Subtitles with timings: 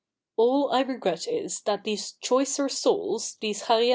[0.35, 3.89] All I regret is, that these choicer souls, these x^pi'f'"^??